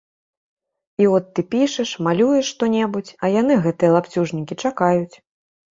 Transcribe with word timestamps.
І 1.03 1.07
от 1.17 1.25
ты 1.33 1.45
пішаш, 1.51 1.89
малюеш 2.07 2.49
што-небудзь, 2.57 3.15
а 3.23 3.33
яны, 3.39 3.53
гэтыя 3.69 3.95
лапцюжнікі, 3.99 4.61
чакаюць. 4.65 5.15